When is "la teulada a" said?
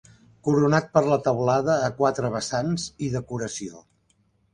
1.09-1.91